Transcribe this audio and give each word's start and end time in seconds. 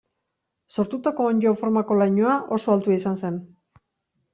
Sortutako 0.77 1.29
onddo 1.33 1.55
formako 1.61 2.01
lainoa 2.03 2.41
oso 2.59 2.77
altua 2.79 3.01
izan 3.01 3.25
zen. 3.27 3.43